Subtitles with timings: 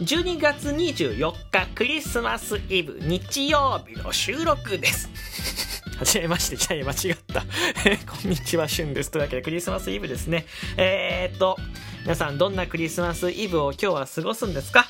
[0.00, 5.08] 12月24日クリスマスイブ日曜日の収録です。
[5.96, 7.40] はじめまして、じゃあ間違った。
[8.06, 9.10] こんにちは、しゅんです。
[9.10, 10.44] というわけでクリスマスイブですね。
[10.76, 11.56] えー、っと、
[12.02, 14.86] 皆さんどんなクリスマスイブを今日は過ごすんですか？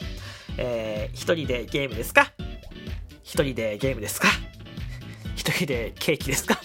[0.59, 2.33] えー、一人でゲームですか？
[3.23, 4.27] 一人でゲームですか？
[5.37, 6.61] 一人でケーキですか？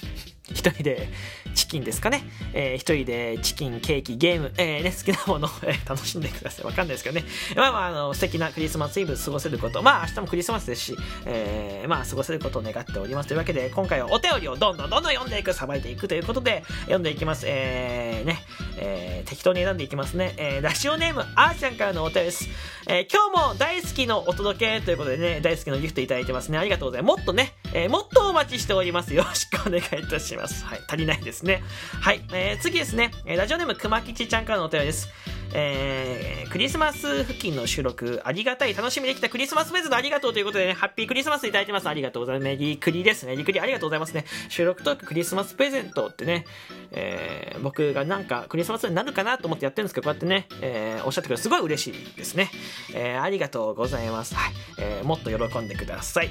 [0.49, 1.09] 一人で
[1.40, 1.40] チ
[1.71, 6.65] キンですかね、えー、一人でチキン、ケーキ、ゲーム、えーね、好きなものを、 え、楽しんでください。
[6.65, 7.25] わかんないですけどね。
[7.55, 13.29] まあまあ、あの、素敵なクリスマスイブ過ごせること、まあ明日もクリスマスですし、えー、まあ過ごせることを願っております。
[13.29, 17.45] というわけで、今回はお便りをどんどんどんどん読んでいく、さばいていくということで、読んでいきます。
[17.47, 18.43] えー、ね、
[18.77, 20.33] えー、適当に選んでいきますね。
[20.37, 22.49] えー、ラジオネーム、あーちゃんからのお便りです。
[22.87, 26.57] えー、今日も大好きのお届けということでね、大好きのギフトいただいてますね。
[26.57, 27.17] ありがとうございます。
[27.17, 29.13] もっとね、えー、もっとお待ちしております。
[29.13, 30.65] よろしくお願いいたします。
[30.65, 31.63] はい、足りないですね。
[32.01, 35.09] はい、えー、次ですね、えーラジオネームくまきちちゃんからのお便りです。
[35.53, 41.89] えー、クリスマス付近の収録、ありがたい、楽しみできたクリスマスプレゼントありがとうということでね、ハッピークリスマスいただいてます。
[41.89, 42.43] ありがとうございます。
[42.45, 43.31] メリークリですね。
[43.31, 44.25] メリークリありがとうございますね。
[44.49, 46.45] 収録トーククリスマスプレゼントってね、
[46.91, 52.49] えー、僕がなんかクリスマスになるかなと思ってやってるんですけど、こうやってね、えー、おっしゃってくれるすごい嬉しいですね。
[52.93, 54.35] えー、ありがとうございます。
[54.35, 54.53] はい。
[54.79, 56.29] えー、もっと喜んでください。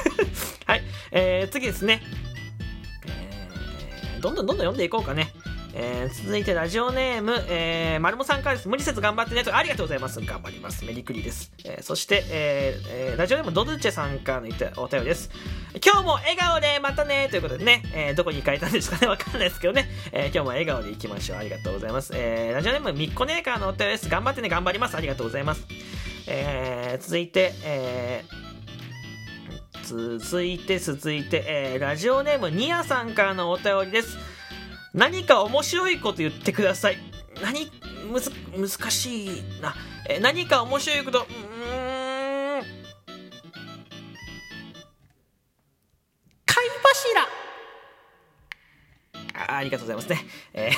[0.66, 0.82] はい。
[1.12, 2.02] えー、次ですね。
[4.20, 5.32] どんどんどんどん読んでいこうかね。
[5.78, 8.68] えー、続いてラジオネーム、えー、まるもさんからです。
[8.68, 9.54] 無理せず頑張ってねと。
[9.54, 10.18] ありがとうございます。
[10.22, 10.86] 頑張ります。
[10.86, 11.52] メリクリです。
[11.66, 14.48] えー、そして、えーえーラジオネームドルチェさんからの
[14.82, 15.30] お便りです。
[15.84, 21.38] 今日も笑顔でまたねということでね、えーどこに書いたんですかねわかんないですけどね、えー今日も笑顔でいきましょう。
[21.38, 22.12] ありがとうございます。
[22.14, 24.08] えーラジオネームみっこねーからのお便りです。
[24.08, 24.96] 頑張ってね、頑張ります。
[24.96, 25.66] ありがとうございます。
[26.26, 28.46] えー続いて、えー
[30.18, 34.16] 続いて続いて、えーラジオネームニアさんからのお便りです
[34.96, 36.96] 何か面白いこと言ってください
[37.42, 37.70] 何
[38.10, 39.74] むず難しいな、
[40.08, 42.62] え何か面白いことうーん
[46.46, 47.22] 貝柱
[49.34, 50.24] あありがとうございますね。
[50.54, 50.72] えー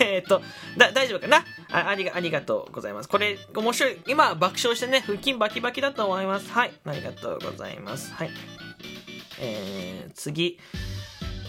[0.02, 0.42] えーっと、
[0.76, 1.44] だ、大丈夫かな？
[1.70, 3.08] あありが、ありがとうございます。
[3.08, 3.98] これ、面白い。
[4.08, 6.50] 今、爆笑してね、腹筋バキバキだと思います。
[6.50, 6.72] はい。
[6.84, 8.12] ありがとうございます。
[8.12, 8.30] はい。
[9.38, 10.58] えー、次。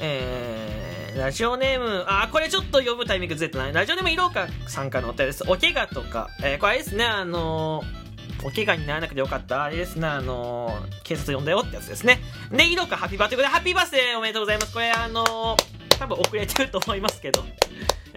[0.01, 0.80] えー、
[1.15, 3.73] ラジオネーム、あ、これちょっと読むタイミングずれてない。
[3.73, 5.43] ラジオネーム、いろうかさんからのお便りです。
[5.45, 9.63] お怪我とか、えー、これあれですね、あのー、お怪我にならなくてよかった。
[9.63, 12.19] あれですね、あのー、警察呼んだよってやつですね。
[12.51, 14.73] で、いろかハッピーバーということで、ハッピーバースデーおめでとうございます。
[14.73, 15.57] これ、あの、
[15.89, 17.41] 多分遅れてると思いますけど、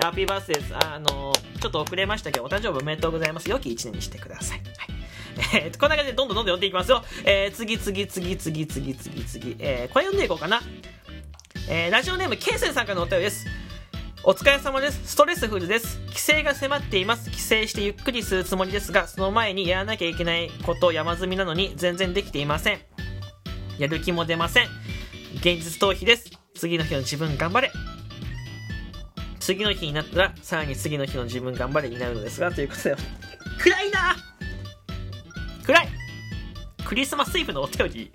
[0.00, 0.74] ハッピーバースデーです。
[0.76, 3.50] あの、ちょっと遅れましたけど、お誕生日おめでとうございます。
[3.50, 4.58] 良き一年にしてください。
[4.78, 4.94] はい。
[5.64, 7.04] えー、こんな感じでどんどんどんどん読んでいきますよ。
[7.24, 9.56] えー、次次次次次次次。
[9.58, 10.60] えー、これ読んでいこうかな。
[11.66, 13.46] えー、ラジオネーム、ケイセンさんからのお便りです。
[14.22, 15.00] お疲れ様です。
[15.12, 15.98] ストレスフルです。
[16.10, 17.30] 帰省が迫っています。
[17.30, 22.78] 帰省してゆっくりするつもりですが、その前にやらなきゃいけないこと山積みなのに全然できていません。
[23.78, 24.64] やる気も出ません。
[25.36, 26.30] 現実逃避です。
[26.54, 27.72] 次の日の自分頑張れ。
[29.40, 32.96] 次の日になったら、さらに次の日の自分頑張れになるのですが、ということで、
[33.58, 34.16] 暗いな
[35.64, 35.88] 暗い
[36.84, 38.12] クリスマスイブのお便り、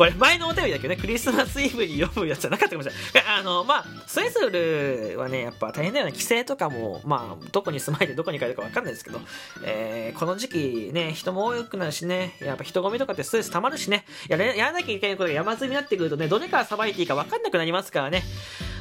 [0.00, 3.38] これ前のお便りだけどね、クリスマスイブに読むやつじゃなかったかもしれない。
[3.38, 6.12] あの、まあ、ストレスフルはね、やっぱ大変だよね。
[6.12, 9.20] 帰省とかも、まあ、どこに住まいでどこに帰るかわかんないですけど、
[9.62, 18.22] えー、この時期ね、人も多くなるしね、やっぱ人混みとかってストレス溜まるしね、やれやらなきゃいけないことが山積みになってくるとね、どれからさばいていいかわかんなくなりますからね。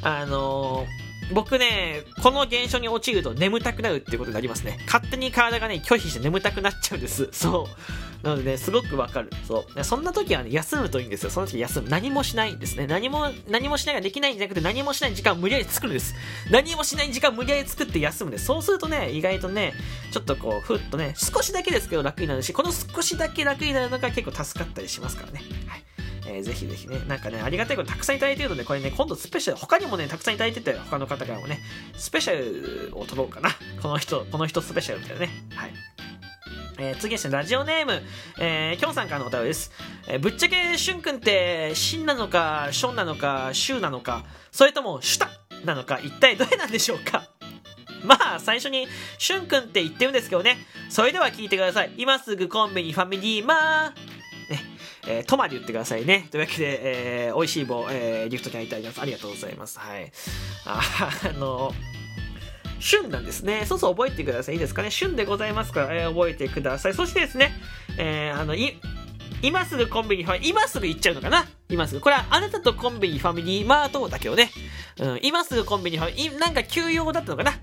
[0.02, 4.80] あのー僕ね、この現象に陥ると眠たくなるっていうことになりますね。
[4.86, 7.30] 勝手に体がね、拒否して眠たくなっちゃうんです。
[7.34, 8.26] そう。
[8.26, 9.30] なのでね、すごくわかる。
[9.48, 9.84] そう。
[9.84, 11.30] そんな時はね、休むといいんですよ。
[11.30, 11.90] その時休む。
[11.90, 12.86] 何もしないんですね。
[12.86, 16.16] 何も、何もしないができないんじゃなくて、何もしない時間を無理やり作るんです。
[16.50, 18.46] 何もしない時間を無理やり作って休むんです。
[18.46, 19.74] そうするとね、意外とね、
[20.12, 25.42] ちょっとこう、ふっとね、少しだけですけど楽になるし、この少しだけ楽になるのが結構助かったりしますからね。
[25.68, 25.84] はい。
[26.32, 31.60] えーぜひぜひね、なんかね、ありがたいことたくさんいただいてるので、これね、今度スペシャル、他にもね、たくさんいただいてて、他の方からもね、
[31.98, 33.50] スペシャルを取ろうかな。
[33.82, 35.30] この人、この人スペシャルみたいなね。
[35.56, 35.74] はい。
[36.78, 38.02] えー次ですね、ラジオネーム、
[38.40, 39.72] えー、きょんさんからのお便りです。
[40.08, 45.30] えーぶっちゃけ、しゅんくんって、しんなのか、しょんなのか、しゅうなのか、それとも、シュタ
[45.66, 47.24] なのか、一体どれなんでしょうか
[48.06, 48.88] まあ、最初に、
[49.18, 50.58] しゅんくんって言ってるんですけどね。
[50.90, 51.92] それでは聞いてください。
[51.98, 54.09] 今すぐコンビニファミリーマー、
[55.08, 56.28] えー、とまで言ってくださいね。
[56.32, 59.02] というわけで、えー、美味しい棒、えー、ギフト券いただきます。
[59.02, 59.80] ありがとうございます。
[59.80, 60.12] はい。
[60.66, 60.82] あ、
[61.30, 61.74] あの、
[62.80, 63.66] 旬なんですね。
[63.66, 64.56] そうそう覚えてください。
[64.56, 64.92] いいですかね。
[64.92, 66.94] 旬でございますから、えー覚えてください。
[66.94, 67.52] そしてですね、
[67.98, 68.80] えーあの、い、
[69.42, 72.02] 今すぐコンビニファミ今すぐ行っちゃうのかな今すぐ。
[72.02, 74.52] これはあなたとコンビニファミリーマートだけをね、
[75.00, 77.54] うん、今すぐコンビニファミリー、なんか休養だったのかな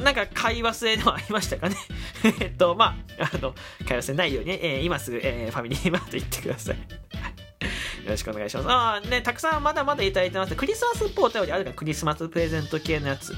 [0.00, 1.76] なんか買い忘れでもありましたかね？
[2.40, 3.54] えっと、まあ、あの、
[3.86, 6.76] 買い忘れないように、えー、今すぐ、えー、ファミリーマート行ってください。
[8.04, 8.68] よろしくお願いします。
[8.68, 10.54] ああ、ね、たくさんまだまだいただいてます。
[10.56, 11.72] クリスマスっぽいお便りあるか？
[11.72, 13.34] クリスマスプレゼント系のやつ。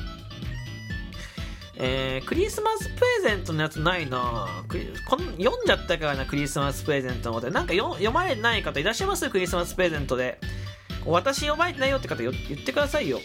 [1.77, 4.47] えー、クリスマスプレゼントのやつないな
[5.09, 9.29] この読んじゃったからな、クリスマスプレゼントのことなんか読まれてない方いらっしゃいます？
[9.29, 10.39] クリスマスプレゼントで。
[11.05, 12.33] 私読まれてないよって方言っ
[12.65, 13.21] てくださいよ。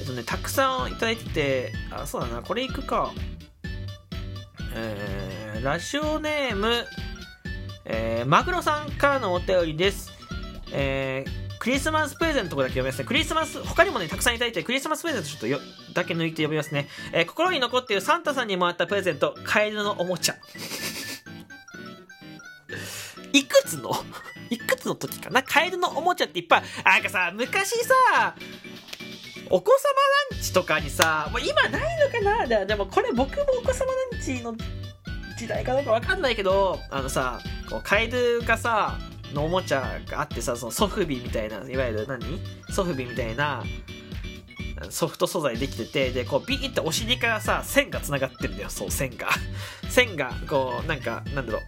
[0.00, 3.12] えっとね、たくさんいただいてて、あ、そうだな、これいくか。
[4.74, 6.84] えー、ラジオネーム、
[7.84, 10.12] えー、マグロさんからのお便りです。
[10.72, 13.04] えー、クリスマスプレゼントだけ読みますね。
[13.04, 15.60] クリスマス、他にもね、たくさんいただいて、クリスマスプレゼントちょっとよ、
[15.92, 16.88] だけ抜いて読みますね。
[17.12, 20.36] えー、心に残っているサンタさんにもらったプレゼント、カエルのおもちゃ。
[23.32, 23.92] いくつの？
[24.50, 25.42] いくつの時かな？
[25.42, 28.34] カエルのおもちゃっていっぱい、なんかさ、昔さ、
[29.54, 29.76] お子様
[30.32, 32.66] ランチとかにさ、もう今ないのかな？
[32.66, 34.52] でもこれ僕もお子様ランチの
[35.38, 37.38] 時代かどうかわかんないけど、あのさ、
[37.70, 38.98] こうカエルがさ、
[39.32, 42.40] のおもちゃがあってさ、そのソフビみたいな、いわゆる何？
[42.70, 43.62] ソフビみたいな、
[44.90, 49.28] ソフト素材できてて、で、こうビーってお尻からさ、線が繋がってるんだよ、そう、線が。
[49.88, 51.62] 線が、こう、なんか、なんだろう。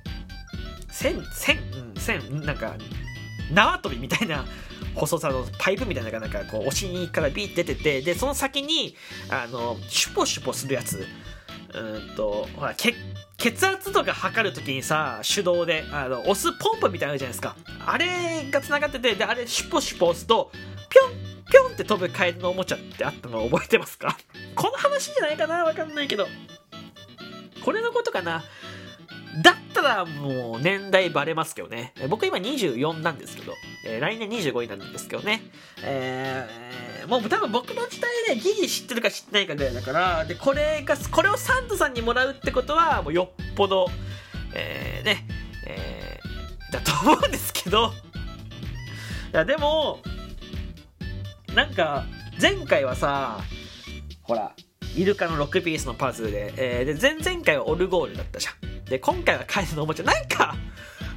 [0.88, 1.58] 線、線、
[1.94, 2.74] うん、線、なんか、
[3.52, 4.44] 縄跳びみたいな
[4.96, 8.96] 細さのパイプみたいなのがなんかこうお尻からビーって出ててでその先に
[9.30, 11.06] あのシュポシュポするやつ。
[11.74, 12.94] うんとほら血
[13.36, 17.56] 血圧とか測るときにさ手動であの押すポンプみたいなのあるじゃないですか。
[17.84, 24.16] あれが繋がっててであれシュポシュポ押すとピョンピョンって飛ぶカエルのおもちゃってあったの覚えてますか？
[24.54, 25.64] この話じゃないかな？
[25.64, 26.26] わかんないけど。
[27.62, 28.44] これのことかな？
[29.42, 31.92] だったらもう年代バレますけどね。
[32.08, 33.52] 僕今24なんですけど、
[33.84, 35.42] えー、来年25になんですけどね。
[35.82, 43.88] えー、もう多分僕の時代でギリ知ってるか知ってないかぐらいだから、で、これが、これをサンタさんにもらうってことは、もうよっぽど、
[44.54, 45.26] えー、ね、
[45.66, 47.92] えー、だと思うんですけど、
[49.32, 50.00] いや、でも、
[51.54, 52.04] なんか、
[52.40, 53.40] 前回はさ、
[54.22, 54.52] ほら、
[54.96, 58.65] イルカの6ピースのパズルで、えー、で、前々回はオルゴールだったじゃん。
[58.88, 60.04] で、今回はカエルのおもちゃ。
[60.04, 60.54] なんか、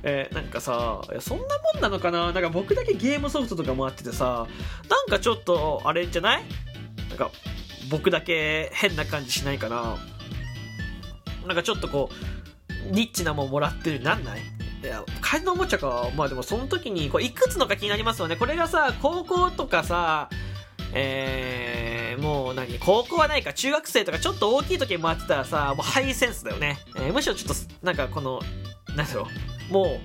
[0.03, 1.43] えー、なんかさ、そんな
[1.73, 2.31] もんなのかな？
[2.31, 4.47] なんか僕だけゲームソフトとかもあっててさ、
[4.89, 6.43] なんかちょっと、あれじゃない？
[7.09, 7.31] なんか、
[7.89, 9.97] 僕だけ変な感じしないかな？
[11.45, 12.09] なんかちょっとこ
[12.89, 14.39] う、ニッチなもんもらってるなんない？
[14.81, 16.09] いや、カエルのおもちゃか。
[16.15, 18.35] まあでもその時に、こう、いくつのか気になりますよね。
[18.35, 20.29] これがさ、高校とかさ、
[20.93, 21.88] えー、
[22.19, 26.79] もう何、高校はないか、中学生とかちょっと大きい時に回ってたらさ、もうハイセンスだよね。
[26.95, 28.39] えー、むしろちょっと、なんかこの、
[28.95, 29.27] なんだろ
[29.69, 29.99] う、もう、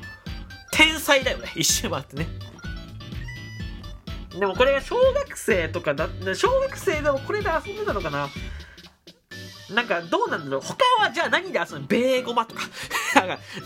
[0.72, 2.26] 天才だよね、 一周回ってね。
[4.38, 8.28] でもこれ小学生とかだ、小学生でもこれで遊んでたのかな。
[9.70, 10.60] なんかどうなんだろう。
[10.60, 12.62] 他はじゃあ何で遊ぶベーゴマとか。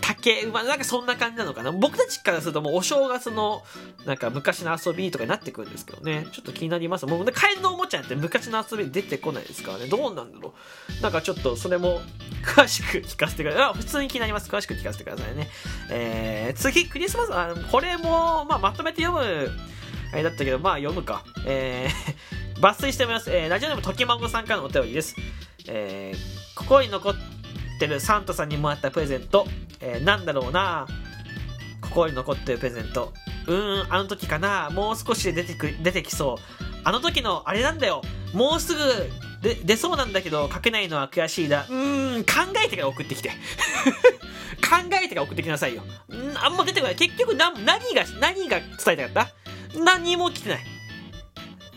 [0.01, 1.73] 竹馬なんかそんな感じなのかな。
[1.73, 3.63] 僕たちからするともうお正月の
[4.07, 6.27] なんか昔の遊びとかになってくるんですけどね。
[6.33, 7.07] ちょっと気になります。
[7.07, 9.87] もうねカエルのおもちゃって昔の遊び出てこないですからね。
[9.87, 10.55] どうなんだろ
[11.01, 11.03] う。
[11.03, 12.01] なんかちょっとそれも
[12.45, 13.63] 詳しく聞かせてください。
[13.65, 14.51] あ普通に気になります。
[14.51, 15.49] 詳しく聞かせてくださいね。
[15.91, 19.51] えー、次クリスマスあこれも、まあ、まとめて読む
[20.13, 21.25] あれだったけどまあ読むか。
[21.47, 23.31] えー抜粋しております。
[23.31, 25.15] えー、ラジオネームときまごさんからのお便りです。
[25.69, 27.38] えー、心に残って
[27.79, 29.47] てるサンタさんにもらったプレゼント、
[29.81, 30.87] えー、なんだろうな
[31.81, 33.13] 心に残ってるプレゼント。
[33.47, 36.65] うーん、あの時かなもう少しで出てく、出てきそう。
[36.85, 38.81] あの時のあれなんだよもうすぐ
[39.43, 41.67] で出そうなんだけど書けないのは悔しいだ。
[41.69, 43.31] うーん、考えてから送ってきて。
[44.61, 45.83] 考えてから送ってきなさいよ。
[45.83, 46.97] んあんま出てこない。
[46.97, 49.33] 結局な、何が、何が伝えたかっ
[49.75, 49.81] た？
[49.81, 50.65] 何も来てない。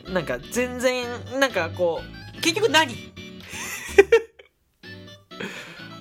[0.08, 1.06] なんか全然、
[1.40, 2.02] なんかこ
[2.38, 3.11] う、結局何？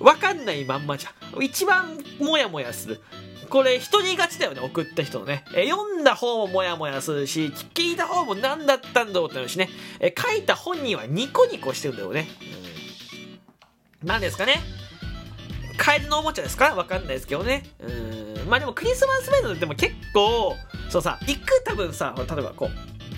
[0.01, 1.43] わかんないまんまじゃん。
[1.43, 3.01] 一番モヤモヤする。
[3.49, 5.43] これ人に勝ちだよね、送った人のね。
[5.53, 9.69] え読んだ方もモヤモヤするし、聞いた方も何だったんだろうってなるしね。
[9.99, 12.27] え書いた本人はニコニコしてるんだよね。
[14.01, 14.61] うん、何ですかね？
[15.77, 16.75] カエルのおもちゃですか？
[16.75, 17.63] わかんないですけどね。
[17.79, 18.49] うん。
[18.49, 20.55] まあでもクリスマスメイドでも結構、
[20.89, 22.69] そうさ、行く多分さ、例えばこ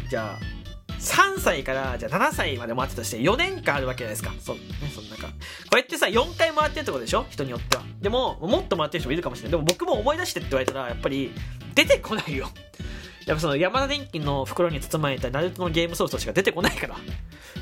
[0.05, 0.62] う、じゃあ、
[1.03, 4.33] 3歳からじゃあ7歳まで回ってたとして4年間あるわけじゃないですか。
[4.39, 4.61] そう、ね、
[4.93, 5.27] そんなか。
[5.27, 5.33] こ
[5.73, 7.25] うやってさ、4回回ってるってことでしょ？
[7.29, 7.83] 人によっては。
[8.01, 9.51] でも、もっと回ってる人もいるかもしれない。
[9.51, 11.31] でも僕も思い出してって言われたら、やっぱり、
[11.75, 12.49] 出てこないよ。
[13.27, 16.95] やっぱその山田電機の袋に包まれたナルトのゲームソフトしか出てこないから。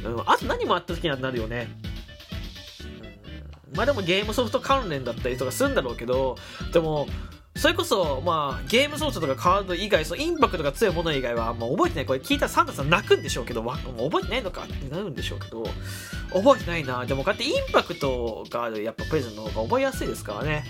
[0.04, 1.68] うん、あと何回った時にはなるよね。
[3.76, 6.36] まあでもゲームソフト関連だったりとかするんだろうけど、
[6.74, 7.08] でも、
[7.56, 12.06] それこそ、まあ、ゲームソースとかカード以外、そのインパクトが強いもの以外は、まあ、覚えてない。
[12.06, 15.64] これ聞いたらサンタさん泣くんでしょうけど、わもう覚えてないのかってなるんでしょうけど、
[16.34, 17.06] 覚えてないな。
[17.06, 20.64] でも、こうやってインパクトがある、やっぱプレゼントの方が覚えやすいですからね。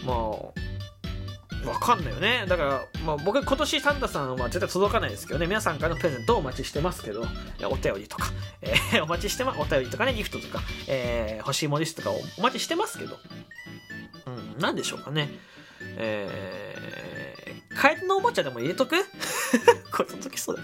[0.00, 0.06] うん。
[0.06, 2.44] まあ、わかんないよね。
[2.48, 7.26] だから、まあ、僕今年サンタさんは絶対届かないですけどね、皆さんからのプレゼントをお待ちしてますけど、
[7.70, 8.30] お便りとか、
[8.62, 13.18] えー、お待ちしてま、お便りとかね、ギフトとか、えー、欲しいものリストとかをお待ちしてますけど、
[14.54, 15.28] うん、なんでしょうかね。
[15.80, 18.96] えー、カエルのおもちゃでも入れとく？
[19.92, 20.62] これ届きそうだ。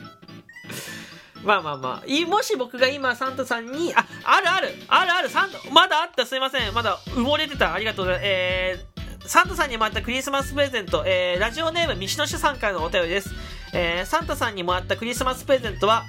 [1.44, 6.72] まあまあまあ、もし僕が今サンタさんに、あ、あるあるあるあるサンタ、まだあったすいません。
[6.72, 7.74] まだ埋もれてた。
[7.74, 8.26] ありがとうございます。
[8.26, 13.30] えー、サンタさんにもらったクリスマスプレゼント、えー、ラジオネーム、三野主さんからのお便りです。
[13.74, 16.04] えー、サンタさんにもらったクリスマスプレゼントは、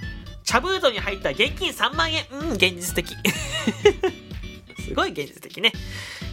[0.46, 2.26] 茶封筒に入った現金3万円。
[2.32, 3.14] うん、現実的。
[4.88, 5.74] すごい現実的ね。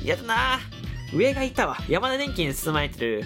[0.04, 0.81] 嫌だなぁ
[1.14, 1.78] 上がいたわ。
[1.88, 3.24] 山田電機に包まれてる、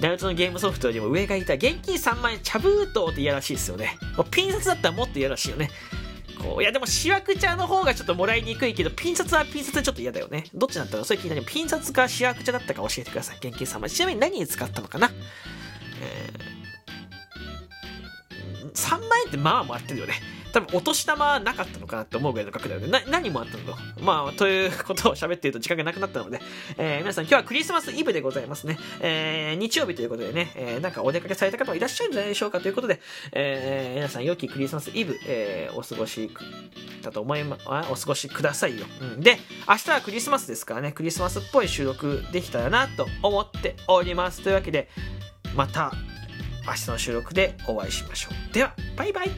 [0.00, 1.54] ナルトのゲームソフトよりも上がいた。
[1.54, 3.98] 現金3万円、茶封筒って嫌らしいですよね。
[4.30, 5.70] ピン札だったらもっと嫌らしいよね。
[6.40, 10.44] こう、いやでも、しわく茶の方がちょっともらいにくいけど、ピン札はピン札でちょっと嫌だよね。
[10.54, 11.44] どっちだったらそれ気になる。
[11.46, 13.36] ピン札かしわく茶だったか教えてください。
[13.36, 13.88] 現金3万円。
[13.88, 15.10] ちなみに何に使ったのかな？
[16.02, 20.14] えー、3万円ってまあもらってるよね。
[20.52, 22.88] 多分お年玉はなかったのかなって思うぐらいの額だよね。
[22.88, 23.64] な、何もあったの
[24.00, 26.40] まあ、ということを喋っていると時間がなくなったので、
[26.78, 28.78] えー、皆さん今日はクリスマスイブでございますね。
[29.00, 33.00] えー、日曜日ということでね、えー、なんかお出かけされた方もいらっしゃるんじゃないでしょうかということで、
[33.32, 36.30] えー、皆さん良きクリスマスイブ、えー、お過ごし
[37.02, 37.58] だと思いま、
[37.90, 38.86] お過ごしくださいよ。
[39.00, 39.20] うん。
[39.20, 39.38] で、
[39.68, 44.42] 明日はクリスマスですからね、クリスマスっぽい収録できたらなと思っております。
[44.42, 44.88] というわけで、
[45.54, 45.92] また
[46.66, 48.54] 明日の収録でお会いしましょう。
[48.54, 49.30] では、バイバイ